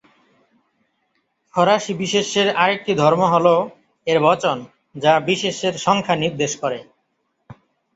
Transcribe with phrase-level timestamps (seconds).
[1.53, 3.47] ফরাসি বিশেষ্যের আরেকটি ধর্ম হল
[4.07, 4.57] এর বচন,
[4.95, 6.79] যা বিশেষ্যের সংখ্যা নির্দেশ করে।